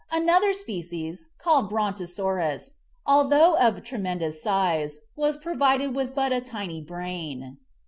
[0.11, 2.73] Another species, called Brontosaurus,
[3.05, 7.59] although of tremendous size, was pro vided with but a tiny brain.